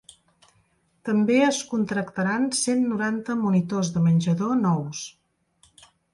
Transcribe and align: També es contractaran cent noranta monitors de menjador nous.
També 1.09 1.35
es 1.47 1.59
contractaran 1.73 2.47
cent 2.61 2.81
noranta 2.95 3.37
monitors 3.43 3.93
de 3.99 4.05
menjador 4.09 4.59
nous. 4.65 5.05